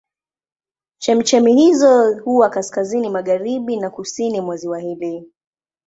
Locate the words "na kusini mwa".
3.77-4.55